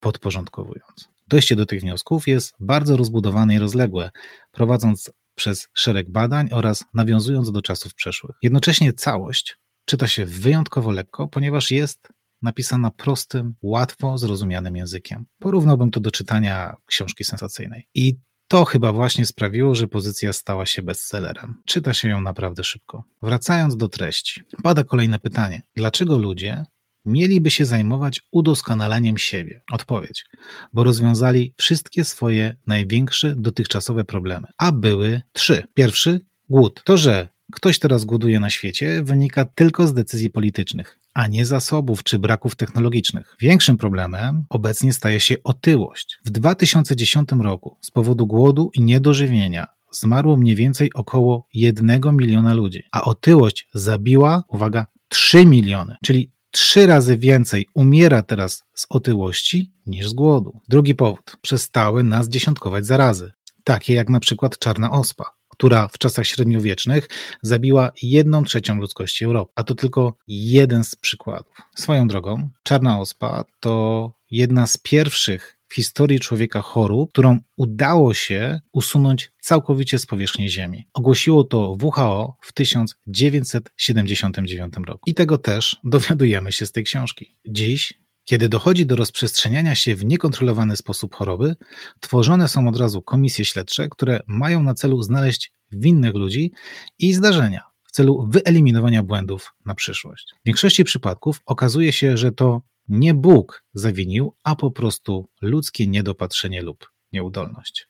podporządkowując. 0.00 1.08
Dojście 1.28 1.56
do 1.56 1.66
tych 1.66 1.80
wniosków 1.80 2.28
jest 2.28 2.54
bardzo 2.60 2.96
rozbudowane 2.96 3.54
i 3.54 3.58
rozległe, 3.58 4.10
prowadząc 4.52 5.10
przez 5.34 5.68
szereg 5.74 6.10
badań 6.10 6.48
oraz 6.52 6.84
nawiązując 6.94 7.52
do 7.52 7.62
czasów 7.62 7.94
przeszłych. 7.94 8.36
Jednocześnie 8.42 8.92
całość 8.92 9.56
czyta 9.84 10.06
się 10.06 10.26
wyjątkowo 10.26 10.90
lekko, 10.90 11.28
ponieważ 11.28 11.70
jest 11.70 12.08
napisana 12.42 12.90
prostym, 12.90 13.54
łatwo 13.62 14.18
zrozumianym 14.18 14.76
językiem. 14.76 15.26
Porównałbym 15.38 15.90
to 15.90 16.00
do 16.00 16.10
czytania 16.10 16.76
książki 16.86 17.24
sensacyjnej. 17.24 17.88
I 17.94 18.16
to 18.50 18.64
chyba 18.64 18.92
właśnie 18.92 19.26
sprawiło, 19.26 19.74
że 19.74 19.88
pozycja 19.88 20.32
stała 20.32 20.66
się 20.66 20.82
bestsellerem. 20.82 21.62
Czyta 21.66 21.94
się 21.94 22.08
ją 22.08 22.20
naprawdę 22.20 22.64
szybko. 22.64 23.04
Wracając 23.22 23.76
do 23.76 23.88
treści, 23.88 24.42
pada 24.62 24.84
kolejne 24.84 25.18
pytanie: 25.18 25.62
dlaczego 25.76 26.18
ludzie 26.18 26.64
mieliby 27.04 27.50
się 27.50 27.64
zajmować 27.64 28.20
udoskonaleniem 28.32 29.18
siebie? 29.18 29.62
Odpowiedź: 29.72 30.24
bo 30.72 30.84
rozwiązali 30.84 31.54
wszystkie 31.56 32.04
swoje 32.04 32.56
największe 32.66 33.34
dotychczasowe 33.36 34.04
problemy, 34.04 34.46
a 34.58 34.72
były 34.72 35.22
trzy. 35.32 35.62
Pierwszy 35.74 36.20
głód. 36.48 36.82
To, 36.84 36.96
że 36.96 37.28
ktoś 37.52 37.78
teraz 37.78 38.04
głoduje 38.04 38.40
na 38.40 38.50
świecie, 38.50 39.02
wynika 39.02 39.44
tylko 39.44 39.86
z 39.86 39.94
decyzji 39.94 40.30
politycznych 40.30 40.99
a 41.14 41.26
nie 41.26 41.46
zasobów 41.46 42.02
czy 42.02 42.18
braków 42.18 42.56
technologicznych. 42.56 43.36
Większym 43.40 43.76
problemem 43.76 44.44
obecnie 44.48 44.92
staje 44.92 45.20
się 45.20 45.34
otyłość. 45.44 46.18
W 46.24 46.30
2010 46.30 47.28
roku 47.40 47.76
z 47.80 47.90
powodu 47.90 48.26
głodu 48.26 48.70
i 48.74 48.80
niedożywienia 48.80 49.66
zmarło 49.92 50.36
mniej 50.36 50.56
więcej 50.56 50.90
około 50.94 51.46
1 51.54 52.16
miliona 52.16 52.54
ludzi, 52.54 52.82
a 52.92 53.02
otyłość 53.02 53.68
zabiła, 53.74 54.44
uwaga, 54.48 54.86
3 55.08 55.46
miliony, 55.46 55.96
czyli 56.04 56.30
trzy 56.50 56.86
razy 56.86 57.18
więcej 57.18 57.66
umiera 57.74 58.22
teraz 58.22 58.64
z 58.74 58.86
otyłości 58.88 59.72
niż 59.86 60.08
z 60.08 60.12
głodu. 60.12 60.60
Drugi 60.68 60.94
powód. 60.94 61.36
Przestały 61.40 62.04
nas 62.04 62.28
dziesiątkować 62.28 62.86
zarazy, 62.86 63.32
takie 63.64 63.94
jak 63.94 64.08
na 64.08 64.20
przykład 64.20 64.58
czarna 64.58 64.90
ospa 64.90 65.39
która 65.60 65.88
w 65.88 65.98
czasach 65.98 66.26
średniowiecznych 66.26 67.08
zabiła 67.42 67.92
jedną 68.02 68.44
trzecią 68.44 68.76
ludzkości 68.76 69.24
Europy. 69.24 69.52
A 69.56 69.64
to 69.64 69.74
tylko 69.74 70.14
jeden 70.28 70.84
z 70.84 70.96
przykładów. 70.96 71.52
Swoją 71.76 72.08
drogą, 72.08 72.50
czarna 72.62 73.00
ospa 73.00 73.44
to 73.60 74.12
jedna 74.30 74.66
z 74.66 74.76
pierwszych 74.76 75.58
w 75.68 75.74
historii 75.74 76.20
człowieka 76.20 76.62
chorób, 76.62 77.12
którą 77.12 77.38
udało 77.56 78.14
się 78.14 78.60
usunąć 78.72 79.32
całkowicie 79.40 79.98
z 79.98 80.06
powierzchni 80.06 80.50
Ziemi. 80.50 80.88
Ogłosiło 80.94 81.44
to 81.44 81.76
WHO 81.82 82.36
w 82.40 82.52
1979 82.52 84.74
roku. 84.86 85.10
I 85.10 85.14
tego 85.14 85.38
też 85.38 85.76
dowiadujemy 85.84 86.52
się 86.52 86.66
z 86.66 86.72
tej 86.72 86.84
książki. 86.84 87.36
Dziś 87.48 87.94
kiedy 88.24 88.48
dochodzi 88.48 88.86
do 88.86 88.96
rozprzestrzeniania 88.96 89.74
się 89.74 89.96
w 89.96 90.04
niekontrolowany 90.04 90.76
sposób 90.76 91.14
choroby, 91.14 91.56
tworzone 92.00 92.48
są 92.48 92.68
od 92.68 92.76
razu 92.76 93.02
komisje 93.02 93.44
śledcze, 93.44 93.88
które 93.88 94.20
mają 94.26 94.62
na 94.62 94.74
celu 94.74 95.02
znaleźć 95.02 95.52
winnych 95.72 96.14
ludzi 96.14 96.52
i 96.98 97.14
zdarzenia 97.14 97.62
w 97.84 97.92
celu 97.92 98.28
wyeliminowania 98.30 99.02
błędów 99.02 99.54
na 99.66 99.74
przyszłość. 99.74 100.34
W 100.42 100.46
większości 100.46 100.84
przypadków 100.84 101.40
okazuje 101.46 101.92
się, 101.92 102.16
że 102.16 102.32
to 102.32 102.62
nie 102.88 103.14
Bóg 103.14 103.64
zawinił, 103.74 104.34
a 104.44 104.56
po 104.56 104.70
prostu 104.70 105.28
ludzkie 105.42 105.86
niedopatrzenie 105.86 106.62
lub 106.62 106.90
nieudolność. 107.12 107.88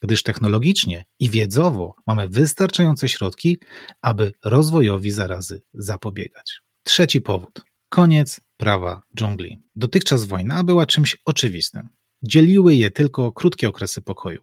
Gdyż 0.00 0.22
technologicznie 0.22 1.04
i 1.18 1.30
wiedzowo 1.30 1.94
mamy 2.06 2.28
wystarczające 2.28 3.08
środki, 3.08 3.58
aby 4.02 4.32
rozwojowi 4.44 5.10
zarazy 5.10 5.62
zapobiegać. 5.74 6.60
Trzeci 6.82 7.20
powód. 7.20 7.64
Koniec 7.88 8.40
prawa 8.56 9.02
dżungli. 9.16 9.62
Dotychczas 9.76 10.24
wojna 10.24 10.64
była 10.64 10.86
czymś 10.86 11.16
oczywistym. 11.24 11.88
Dzieliły 12.22 12.74
je 12.74 12.90
tylko 12.90 13.32
krótkie 13.32 13.68
okresy 13.68 14.02
pokoju. 14.02 14.40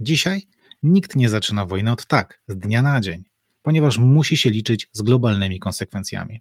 Dzisiaj 0.00 0.46
nikt 0.82 1.16
nie 1.16 1.28
zaczyna 1.28 1.66
wojny 1.66 1.92
od 1.92 2.06
tak, 2.06 2.42
z 2.48 2.56
dnia 2.56 2.82
na 2.82 3.00
dzień, 3.00 3.24
ponieważ 3.62 3.98
musi 3.98 4.36
się 4.36 4.50
liczyć 4.50 4.88
z 4.92 5.02
globalnymi 5.02 5.58
konsekwencjami. 5.58 6.40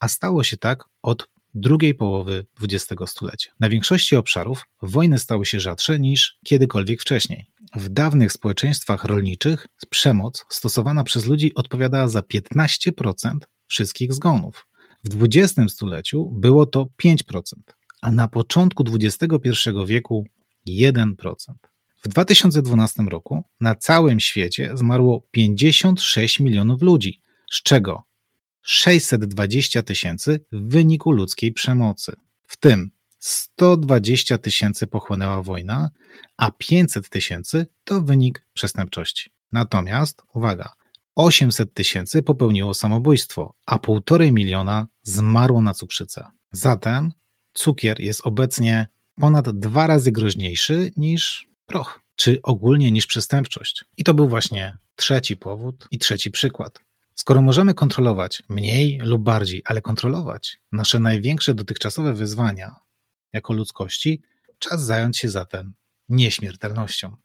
A 0.00 0.08
stało 0.08 0.44
się 0.44 0.56
tak 0.56 0.84
od 1.02 1.28
drugiej 1.54 1.94
połowy 1.94 2.46
XX 2.62 3.10
stulecia. 3.10 3.50
Na 3.60 3.68
większości 3.68 4.16
obszarów 4.16 4.64
wojny 4.82 5.18
stały 5.18 5.46
się 5.46 5.60
rzadsze 5.60 5.98
niż 5.98 6.38
kiedykolwiek 6.44 7.00
wcześniej. 7.00 7.46
W 7.74 7.88
dawnych 7.88 8.32
społeczeństwach 8.32 9.04
rolniczych 9.04 9.66
przemoc 9.90 10.44
stosowana 10.48 11.04
przez 11.04 11.26
ludzi 11.26 11.54
odpowiadała 11.54 12.08
za 12.08 12.20
15% 12.20 13.38
wszystkich 13.66 14.12
zgonów. 14.12 14.66
W 15.04 15.24
XX 15.24 15.72
stuleciu 15.72 16.30
było 16.30 16.66
to 16.66 16.88
5%, 17.04 17.42
a 18.00 18.10
na 18.10 18.28
początku 18.28 18.84
XXI 18.94 19.28
wieku 19.86 20.26
1%. 20.68 21.14
W 22.04 22.08
2012 22.08 23.02
roku 23.02 23.44
na 23.60 23.74
całym 23.74 24.20
świecie 24.20 24.70
zmarło 24.74 25.22
56 25.30 26.40
milionów 26.40 26.82
ludzi, 26.82 27.20
z 27.50 27.62
czego 27.62 28.02
620 28.62 29.82
tysięcy 29.82 30.40
w 30.52 30.68
wyniku 30.68 31.12
ludzkiej 31.12 31.52
przemocy. 31.52 32.12
W 32.46 32.56
tym 32.56 32.90
120 33.18 34.38
tysięcy 34.38 34.86
pochłonęła 34.86 35.42
wojna, 35.42 35.90
a 36.36 36.50
500 36.50 37.08
tysięcy 37.08 37.66
to 37.84 38.00
wynik 38.00 38.46
przestępczości. 38.54 39.30
Natomiast, 39.52 40.22
uwaga, 40.34 40.72
800 41.14 41.74
tysięcy 41.74 42.22
popełniło 42.22 42.74
samobójstwo, 42.74 43.54
a 43.66 43.76
1,5 43.76 44.32
miliona 44.32 44.86
zmarło 45.02 45.62
na 45.62 45.74
cukrzycę. 45.74 46.26
Zatem 46.52 47.12
cukier 47.52 48.00
jest 48.00 48.20
obecnie 48.26 48.86
ponad 49.16 49.58
dwa 49.58 49.86
razy 49.86 50.12
groźniejszy 50.12 50.92
niż 50.96 51.48
proch, 51.66 52.00
czy 52.16 52.42
ogólnie 52.42 52.92
niż 52.92 53.06
przestępczość. 53.06 53.84
I 53.96 54.04
to 54.04 54.14
był 54.14 54.28
właśnie 54.28 54.78
trzeci 54.96 55.36
powód 55.36 55.88
i 55.90 55.98
trzeci 55.98 56.30
przykład. 56.30 56.78
Skoro 57.14 57.42
możemy 57.42 57.74
kontrolować 57.74 58.42
mniej 58.48 58.98
lub 58.98 59.22
bardziej, 59.22 59.62
ale 59.64 59.82
kontrolować 59.82 60.58
nasze 60.72 60.98
największe 60.98 61.54
dotychczasowe 61.54 62.14
wyzwania 62.14 62.76
jako 63.32 63.52
ludzkości, 63.52 64.22
czas 64.58 64.84
zająć 64.84 65.18
się 65.18 65.28
zatem 65.28 65.74
nieśmiertelnością 66.08 67.16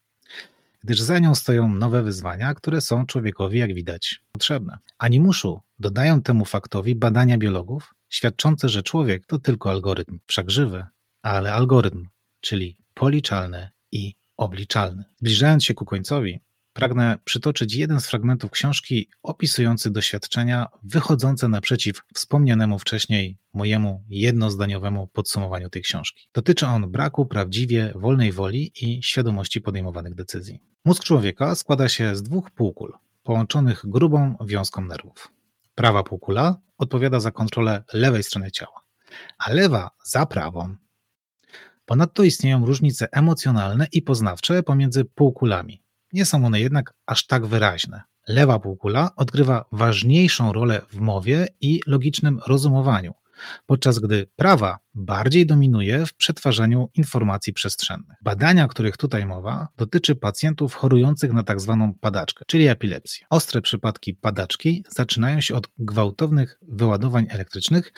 gdyż 0.87 1.01
za 1.01 1.19
nią 1.19 1.35
stoją 1.35 1.73
nowe 1.73 2.03
wyzwania, 2.03 2.53
które 2.53 2.81
są 2.81 3.05
człowiekowi, 3.05 3.59
jak 3.59 3.73
widać, 3.73 4.21
potrzebne. 4.31 4.77
Animuszu 4.97 5.61
dodają 5.79 6.21
temu 6.21 6.45
faktowi 6.45 6.95
badania 6.95 7.37
biologów, 7.37 7.93
świadczące, 8.09 8.69
że 8.69 8.83
człowiek 8.83 9.25
to 9.25 9.39
tylko 9.39 9.69
algorytm, 9.69 10.19
wszak 10.27 10.51
żywy, 10.51 10.85
ale 11.21 11.53
algorytm, 11.53 12.07
czyli 12.41 12.77
policzalny 12.93 13.69
i 13.91 14.15
obliczalny. 14.37 15.03
Zbliżając 15.17 15.63
się 15.63 15.73
ku 15.73 15.85
końcowi, 15.85 16.39
pragnę 16.77 17.17
przytoczyć 17.23 17.75
jeden 17.75 18.01
z 18.01 18.07
fragmentów 18.07 18.51
książki 18.51 19.09
opisujący 19.23 19.91
doświadczenia 19.91 20.67
wychodzące 20.83 21.47
naprzeciw 21.47 22.01
wspomnianemu 22.13 22.79
wcześniej 22.79 23.37
mojemu 23.53 24.03
jednozdaniowemu 24.09 25.07
podsumowaniu 25.07 25.69
tej 25.69 25.81
książki. 25.81 26.27
Dotyczy 26.33 26.67
on 26.67 26.91
braku 26.91 27.25
prawdziwie 27.25 27.93
wolnej 27.95 28.31
woli 28.31 28.71
i 28.81 29.03
świadomości 29.03 29.61
podejmowanych 29.61 30.15
decyzji. 30.15 30.59
Mózg 30.85 31.03
człowieka 31.03 31.55
składa 31.55 31.89
się 31.89 32.15
z 32.15 32.23
dwóch 32.23 32.51
półkul, 32.51 32.93
połączonych 33.23 33.81
grubą 33.85 34.35
wiązką 34.45 34.85
nerwów. 34.85 35.31
Prawa 35.75 36.03
półkula 36.03 36.57
odpowiada 36.77 37.19
za 37.19 37.31
kontrolę 37.31 37.83
lewej 37.93 38.23
strony 38.23 38.51
ciała, 38.51 38.81
a 39.37 39.53
lewa 39.53 39.89
za 40.05 40.25
prawą. 40.25 40.75
Ponadto 41.85 42.23
istnieją 42.23 42.65
różnice 42.65 43.07
emocjonalne 43.11 43.87
i 43.91 44.01
poznawcze 44.01 44.63
pomiędzy 44.63 45.05
półkulami. 45.05 45.86
Nie 46.13 46.25
są 46.25 46.45
one 46.45 46.59
jednak 46.59 46.93
aż 47.05 47.25
tak 47.25 47.45
wyraźne. 47.45 48.01
Lewa 48.27 48.59
półkula 48.59 49.09
odgrywa 49.15 49.65
ważniejszą 49.71 50.53
rolę 50.53 50.81
w 50.91 50.99
mowie 50.99 51.47
i 51.61 51.81
logicznym 51.87 52.39
rozumowaniu, 52.47 53.13
podczas 53.65 53.99
gdy 53.99 54.27
prawa 54.35 54.77
bardziej 54.95 55.45
dominuje 55.45 56.05
w 56.05 56.13
przetwarzaniu 56.13 56.89
informacji 56.93 57.53
przestrzennych. 57.53 58.17
Badania, 58.21 58.65
o 58.65 58.67
których 58.67 58.97
tutaj 58.97 59.25
mowa, 59.25 59.67
dotyczy 59.77 60.15
pacjentów 60.15 60.73
chorujących 60.73 61.33
na 61.33 61.43
tzw. 61.43 61.77
Tak 61.79 61.99
padaczkę, 62.01 62.45
czyli 62.47 62.67
epilepsję. 62.67 63.27
Ostre 63.29 63.61
przypadki 63.61 64.13
padaczki 64.13 64.83
zaczynają 64.89 65.41
się 65.41 65.55
od 65.55 65.67
gwałtownych 65.77 66.59
wyładowań 66.61 67.27
elektrycznych, 67.29 67.93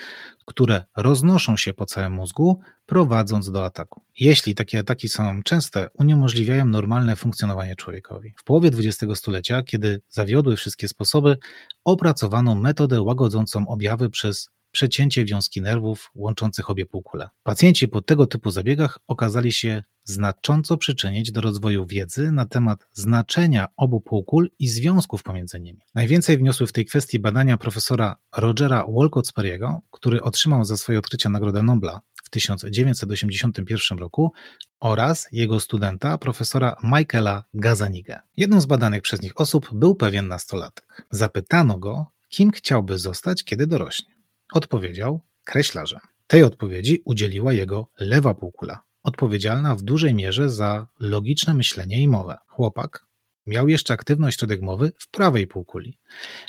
które 0.46 0.84
roznoszą 0.98 1.58
się 1.58 1.74
po 1.74 1.86
całym 1.86 2.14
mózgu, 2.14 2.62
prowadząc 2.86 3.52
do 3.52 3.66
ataku. 3.66 4.02
Jeśli 4.20 4.56
takie 4.56 4.80
ataki 4.80 5.10
są 5.10 5.44
częste, 5.44 5.90
uniemożliwiają 5.94 6.66
normalne 6.66 7.16
funkcjonowanie 7.16 7.76
człowiekowi. 7.76 8.34
W 8.38 8.44
połowie 8.44 8.70
XX 8.70 9.20
stulecia, 9.20 9.64
kiedy 9.64 10.02
zawiodły 10.10 10.56
wszystkie 10.56 10.88
sposoby, 10.88 11.38
opracowano 11.84 12.56
metodę 12.56 13.02
łagodzącą 13.02 13.68
objawy 13.68 14.10
przez 14.10 14.50
przecięcie 14.72 15.26
wiązki 15.26 15.62
nerwów 15.62 16.12
łączących 16.16 16.70
obie 16.70 16.86
półkule. 16.86 17.30
Pacjenci 17.44 17.88
po 17.88 18.02
tego 18.02 18.28
typu 18.28 18.52
zabiegach 18.52 19.00
okazali 19.08 19.52
się 19.52 19.84
znacząco 20.04 20.78
przyczynić 20.78 21.32
do 21.32 21.42
rozwoju 21.42 21.86
wiedzy 21.86 22.32
na 22.32 22.46
temat 22.46 22.88
znaczenia 22.92 23.68
obu 23.78 24.02
półkul 24.02 24.50
i 24.60 24.68
związków 24.68 25.24
pomiędzy 25.24 25.60
nimi. 25.60 25.80
Najwięcej 25.96 26.38
wniosły 26.38 26.68
w 26.68 26.72
tej 26.72 26.86
kwestii 26.86 27.20
badania 27.20 27.58
profesora 27.58 28.16
Rogera 28.38 28.84
Wolcott-Sperry'ego, 28.84 29.78
który 29.92 30.22
otrzymał 30.22 30.64
za 30.64 30.78
swoje 30.78 31.00
odkrycia 31.00 31.30
Nagrodę 31.30 31.64
Nobla 31.64 32.02
w 32.24 32.30
1981 32.30 33.98
roku 33.98 34.32
oraz 34.80 35.28
jego 35.32 35.60
studenta 35.60 36.18
profesora 36.18 36.76
Michaela 36.84 37.44
Gazaniga. 37.54 38.22
Jedną 38.38 38.62
z 38.62 38.66
badanych 38.66 39.02
przez 39.02 39.22
nich 39.22 39.42
osób 39.42 39.70
był 39.74 39.96
pewien 39.96 40.28
nastolatek. 40.28 41.08
Zapytano 41.12 41.78
go, 41.78 42.06
kim 42.30 42.52
chciałby 42.52 42.98
zostać, 42.98 43.44
kiedy 43.44 43.68
dorośnie. 43.68 44.19
Odpowiedział 44.54 45.22
kreślarzem. 45.44 46.00
Tej 46.28 46.44
odpowiedzi 46.44 47.02
udzieliła 47.06 47.54
jego 47.54 47.88
lewa 48.00 48.34
półkula, 48.34 48.82
odpowiedzialna 49.04 49.76
w 49.76 49.82
dużej 49.82 50.14
mierze 50.14 50.50
za 50.50 50.88
logiczne 51.00 51.54
myślenie 51.54 52.02
i 52.02 52.08
mowę. 52.08 52.38
Chłopak 52.48 53.06
miał 53.48 53.70
jeszcze 53.70 53.94
aktywność 53.94 54.40
środek 54.40 54.62
mowy 54.62 54.92
w 54.98 55.10
prawej 55.12 55.48
półkuli, 55.48 56.00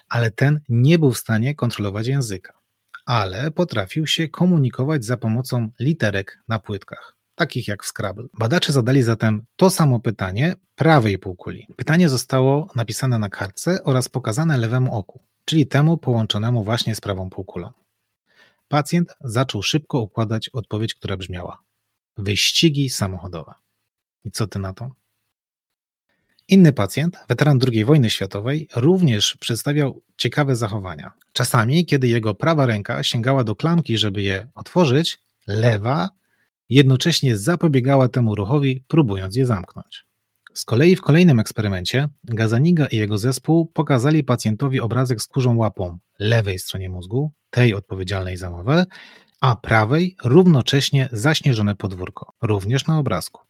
ale 0.08 0.30
ten 0.30 0.60
nie 0.68 0.98
był 0.98 1.12
w 1.12 1.18
stanie 1.18 1.54
kontrolować 1.54 2.06
języka, 2.06 2.52
ale 3.06 3.50
potrafił 3.50 4.06
się 4.06 4.28
komunikować 4.28 5.04
za 5.04 5.16
pomocą 5.16 5.68
literek 5.80 6.38
na 6.48 6.58
płytkach, 6.58 7.16
takich 7.34 7.68
jak 7.68 7.84
Scrabble. 7.84 8.28
Badacze 8.38 8.72
zadali 8.72 9.02
zatem 9.02 9.44
to 9.56 9.70
samo 9.70 10.00
pytanie 10.00 10.54
prawej 10.74 11.18
półkuli. 11.18 11.66
Pytanie 11.76 12.08
zostało 12.08 12.68
napisane 12.76 13.18
na 13.18 13.28
kartce 13.28 13.84
oraz 13.84 14.08
pokazane 14.08 14.58
lewemu 14.58 14.94
oku, 14.94 15.20
czyli 15.44 15.66
temu 15.66 15.96
połączonemu 15.96 16.64
właśnie 16.64 16.94
z 16.94 17.00
prawą 17.00 17.30
półkulą. 17.30 17.70
Pacjent 18.70 19.16
zaczął 19.20 19.62
szybko 19.62 20.00
układać 20.00 20.48
odpowiedź, 20.48 20.94
która 20.94 21.16
brzmiała: 21.16 21.62
wyścigi 22.16 22.90
samochodowe. 22.90 23.54
I 24.24 24.30
co 24.30 24.46
ty 24.46 24.58
na 24.58 24.72
to? 24.74 24.90
Inny 26.48 26.72
pacjent, 26.72 27.16
weteran 27.28 27.58
II 27.72 27.84
wojny 27.84 28.10
światowej, 28.10 28.68
również 28.76 29.36
przedstawiał 29.36 30.02
ciekawe 30.16 30.56
zachowania. 30.56 31.12
Czasami, 31.32 31.86
kiedy 31.86 32.08
jego 32.08 32.34
prawa 32.34 32.66
ręka 32.66 33.02
sięgała 33.02 33.44
do 33.44 33.56
klamki, 33.56 33.98
żeby 33.98 34.22
je 34.22 34.48
otworzyć, 34.54 35.18
lewa 35.46 36.08
jednocześnie 36.68 37.36
zapobiegała 37.36 38.08
temu 38.08 38.34
ruchowi, 38.34 38.84
próbując 38.88 39.36
je 39.36 39.46
zamknąć. 39.46 40.06
Z 40.54 40.64
kolei 40.64 40.96
w 40.96 41.00
kolejnym 41.00 41.40
eksperymencie 41.40 42.08
Gazaniga 42.24 42.86
i 42.86 42.96
jego 42.96 43.18
zespół 43.18 43.66
pokazali 43.66 44.24
pacjentowi 44.24 44.80
obrazek 44.80 45.22
z 45.22 45.26
kurzą 45.26 45.56
łapą 45.56 45.98
lewej 46.18 46.58
stronie 46.58 46.88
mózgu, 46.88 47.32
tej 47.50 47.74
odpowiedzialnej 47.74 48.36
za 48.36 48.50
mowę, 48.50 48.86
a 49.40 49.56
prawej 49.56 50.16
równocześnie 50.24 51.08
zaśnieżone 51.12 51.76
podwórko, 51.76 52.32
również 52.42 52.86
na 52.86 52.98
obrazku. 52.98 53.40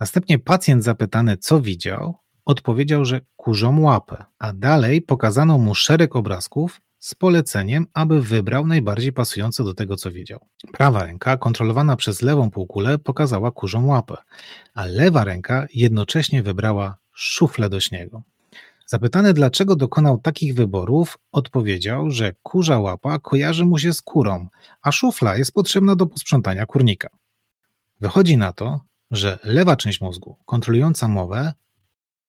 Następnie 0.00 0.38
pacjent 0.38 0.84
zapytany, 0.84 1.36
co 1.36 1.60
widział, 1.60 2.14
odpowiedział, 2.44 3.04
że 3.04 3.20
kurzą 3.36 3.80
łapę, 3.80 4.24
a 4.38 4.52
dalej 4.52 5.02
pokazano 5.02 5.58
mu 5.58 5.74
szereg 5.74 6.16
obrazków 6.16 6.80
z 7.04 7.14
poleceniem, 7.14 7.86
aby 7.94 8.22
wybrał 8.22 8.66
najbardziej 8.66 9.12
pasujące 9.12 9.64
do 9.64 9.74
tego, 9.74 9.96
co 9.96 10.12
wiedział. 10.12 10.40
Prawa 10.72 11.04
ręka, 11.04 11.36
kontrolowana 11.36 11.96
przez 11.96 12.22
lewą 12.22 12.50
półkulę, 12.50 12.98
pokazała 12.98 13.50
kurzą 13.50 13.86
łapę, 13.86 14.16
a 14.74 14.86
lewa 14.86 15.24
ręka 15.24 15.66
jednocześnie 15.74 16.42
wybrała 16.42 16.96
szuflę 17.12 17.68
do 17.68 17.80
śniegu. 17.80 18.22
Zapytany, 18.86 19.34
dlaczego 19.34 19.76
dokonał 19.76 20.18
takich 20.18 20.54
wyborów, 20.54 21.18
odpowiedział, 21.32 22.10
że 22.10 22.32
kurza 22.42 22.78
łapa 22.78 23.18
kojarzy 23.18 23.64
mu 23.64 23.78
się 23.78 23.92
z 23.92 24.02
kurą, 24.02 24.48
a 24.82 24.92
szufla 24.92 25.36
jest 25.36 25.52
potrzebna 25.52 25.96
do 25.96 26.06
posprzątania 26.06 26.66
kurnika. 26.66 27.08
Wychodzi 28.00 28.36
na 28.36 28.52
to, 28.52 28.80
że 29.10 29.38
lewa 29.44 29.76
część 29.76 30.00
mózgu, 30.00 30.36
kontrolująca 30.44 31.08
mowę, 31.08 31.52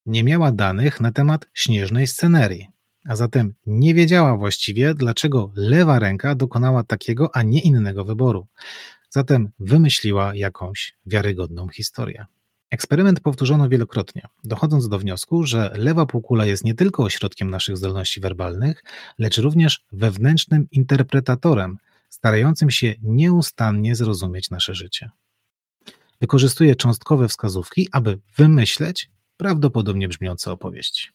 nie 0.06 0.24
miała 0.24 0.52
danych 0.52 1.00
na 1.00 1.12
temat 1.12 1.46
śnieżnej 1.54 2.06
scenerii, 2.06 2.75
a 3.08 3.16
zatem 3.16 3.54
nie 3.66 3.94
wiedziała 3.94 4.36
właściwie, 4.36 4.94
dlaczego 4.94 5.52
lewa 5.56 5.98
ręka 5.98 6.34
dokonała 6.34 6.84
takiego, 6.84 7.36
a 7.36 7.42
nie 7.42 7.60
innego 7.60 8.04
wyboru. 8.04 8.46
Zatem 9.10 9.50
wymyśliła 9.58 10.34
jakąś 10.34 10.96
wiarygodną 11.06 11.68
historię. 11.68 12.26
Eksperyment 12.70 13.20
powtórzono 13.20 13.68
wielokrotnie, 13.68 14.22
dochodząc 14.44 14.88
do 14.88 14.98
wniosku, 14.98 15.44
że 15.44 15.72
lewa 15.76 16.06
półkula 16.06 16.46
jest 16.46 16.64
nie 16.64 16.74
tylko 16.74 17.02
ośrodkiem 17.02 17.50
naszych 17.50 17.76
zdolności 17.76 18.20
werbalnych, 18.20 18.84
lecz 19.18 19.38
również 19.38 19.84
wewnętrznym 19.92 20.68
interpretatorem, 20.70 21.78
starającym 22.08 22.70
się 22.70 22.94
nieustannie 23.02 23.96
zrozumieć 23.96 24.50
nasze 24.50 24.74
życie. 24.74 25.10
Wykorzystuje 26.20 26.76
cząstkowe 26.76 27.28
wskazówki, 27.28 27.88
aby 27.92 28.18
wymyśleć 28.36 29.10
prawdopodobnie 29.36 30.08
brzmiące 30.08 30.52
opowieści. 30.52 31.10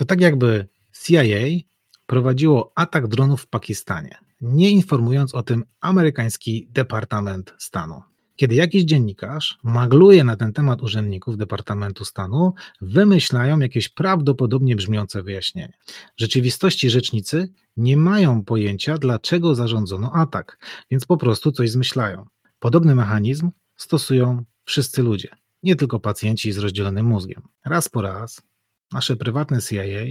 To 0.00 0.04
tak 0.04 0.20
jakby 0.20 0.68
CIA 1.02 1.64
prowadziło 2.06 2.72
atak 2.74 3.08
dronów 3.08 3.42
w 3.42 3.46
Pakistanie, 3.46 4.18
nie 4.40 4.70
informując 4.70 5.34
o 5.34 5.42
tym 5.42 5.64
amerykański 5.80 6.68
Departament 6.70 7.54
Stanu. 7.58 8.02
Kiedy 8.36 8.54
jakiś 8.54 8.84
dziennikarz 8.84 9.58
magluje 9.62 10.24
na 10.24 10.36
ten 10.36 10.52
temat 10.52 10.82
urzędników 10.82 11.36
Departamentu 11.36 12.04
Stanu, 12.04 12.54
wymyślają 12.80 13.58
jakieś 13.58 13.88
prawdopodobnie 13.88 14.76
brzmiące 14.76 15.22
wyjaśnienie. 15.22 15.78
W 16.16 16.20
rzeczywistości 16.20 16.90
rzecznicy 16.90 17.52
nie 17.76 17.96
mają 17.96 18.44
pojęcia, 18.44 18.98
dlaczego 18.98 19.54
zarządzono 19.54 20.12
atak, 20.12 20.58
więc 20.90 21.06
po 21.06 21.16
prostu 21.16 21.52
coś 21.52 21.70
zmyślają. 21.70 22.26
Podobny 22.58 22.94
mechanizm 22.94 23.50
stosują 23.76 24.44
wszyscy 24.64 25.02
ludzie, 25.02 25.28
nie 25.62 25.76
tylko 25.76 26.00
pacjenci 26.00 26.52
z 26.52 26.58
rozdzielonym 26.58 27.06
mózgiem. 27.06 27.42
Raz 27.64 27.88
po 27.88 28.02
raz 28.02 28.49
nasze 28.92 29.16
prywatne 29.16 29.62
CIA 29.62 30.04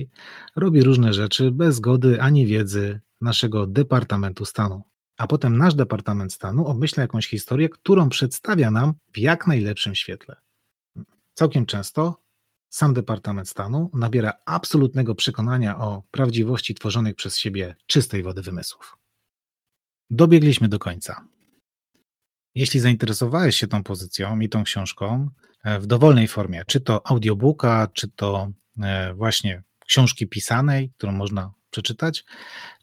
robi 0.56 0.84
różne 0.84 1.14
rzeczy 1.14 1.52
bez 1.52 1.76
zgody 1.76 2.22
ani 2.22 2.46
wiedzy 2.46 3.02
naszego 3.22 3.68
Departamentu 3.68 4.46
Stanu. 4.46 4.84
A 5.18 5.28
potem 5.28 5.58
nasz 5.58 5.76
Departament 5.76 6.34
Stanu 6.34 6.68
obmyśla 6.68 7.02
jakąś 7.02 7.28
historię, 7.28 7.70
którą 7.70 8.10
przedstawia 8.10 8.72
nam 8.72 8.94
w 9.14 9.18
jak 9.18 9.48
najlepszym 9.48 9.96
świetle. 9.96 10.36
Całkiem 11.34 11.66
często 11.66 12.22
sam 12.70 12.94
Departament 12.94 13.50
Stanu 13.50 13.90
nabiera 13.94 14.34
absolutnego 14.46 15.16
przekonania 15.16 15.80
o 15.80 16.04
prawdziwości 16.12 16.76
tworzonych 16.76 17.16
przez 17.16 17.38
siebie 17.38 17.76
czystej 17.88 18.24
wody 18.24 18.42
wymysłów. 18.42 18.98
Dobiegliśmy 20.10 20.68
do 20.68 20.80
końca. 20.80 21.28
Jeśli 22.56 22.80
zainteresowałeś 22.80 23.56
się 23.56 23.68
tą 23.68 23.84
pozycją 23.84 24.40
i 24.40 24.50
tą 24.50 24.64
książką 24.64 25.30
e, 25.64 25.80
w 25.80 25.88
dowolnej 25.88 26.28
formie, 26.28 26.64
czy 26.68 26.82
to 26.82 27.08
audiobooka, 27.08 27.88
czy 27.94 28.08
to 28.08 28.52
właśnie 29.16 29.64
książki 29.86 30.28
pisanej, 30.28 30.92
którą 30.98 31.12
można 31.12 31.52
przeczytać, 31.72 32.26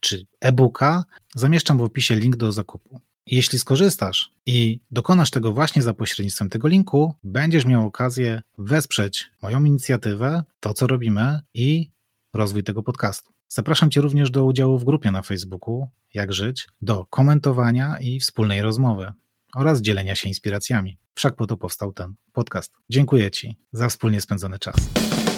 czy 0.00 0.26
e-booka, 0.40 1.04
zamieszczam 1.34 1.78
w 1.78 1.82
opisie 1.82 2.14
link 2.16 2.36
do 2.36 2.52
zakupu. 2.52 3.00
Jeśli 3.26 3.58
skorzystasz 3.58 4.32
i 4.46 4.80
dokonasz 4.90 5.30
tego 5.30 5.52
właśnie 5.52 5.82
za 5.82 5.94
pośrednictwem 5.94 6.48
tego 6.48 6.68
linku, 6.68 7.14
będziesz 7.24 7.64
miał 7.64 7.86
okazję 7.86 8.42
wesprzeć 8.58 9.30
moją 9.42 9.64
inicjatywę, 9.64 10.44
to 10.60 10.74
co 10.74 10.86
robimy 10.86 11.40
i 11.54 11.90
rozwój 12.34 12.62
tego 12.62 12.82
podcastu. 12.82 13.32
Zapraszam 13.48 13.90
Cię 13.90 14.00
również 14.00 14.30
do 14.30 14.44
udziału 14.44 14.78
w 14.78 14.84
grupie 14.84 15.10
na 15.10 15.22
Facebooku 15.22 15.88
Jak 16.14 16.32
Żyć, 16.32 16.68
do 16.82 17.04
komentowania 17.04 17.98
i 18.00 18.20
wspólnej 18.20 18.62
rozmowy 18.62 19.12
oraz 19.54 19.80
dzielenia 19.80 20.14
się 20.14 20.28
inspiracjami. 20.28 20.98
Wszak 21.14 21.36
po 21.36 21.46
to 21.46 21.56
powstał 21.56 21.92
ten 21.92 22.14
podcast. 22.32 22.72
Dziękuję 22.90 23.30
Ci 23.30 23.56
za 23.72 23.88
wspólnie 23.88 24.20
spędzony 24.20 24.58
czas. 24.58 24.76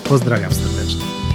Pozdrawiam 0.08 0.54
serdecznie. 0.54 1.27